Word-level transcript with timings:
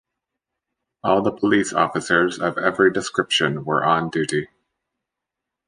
All 1.03 1.21
the 1.21 1.31
police 1.31 1.73
officers 1.73 2.39
of 2.39 2.57
every 2.57 2.91
description 2.91 3.63
were 3.65 3.83
on 3.85 4.09
duty. 4.09 4.47